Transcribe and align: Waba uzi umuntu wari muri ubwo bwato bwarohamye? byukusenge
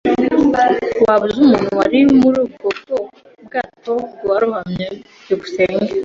Waba 1.05 1.23
uzi 1.27 1.39
umuntu 1.47 1.69
wari 1.79 1.99
muri 2.19 2.37
ubwo 2.45 2.95
bwato 3.45 3.93
bwarohamye? 4.23 4.87
byukusenge 5.21 5.89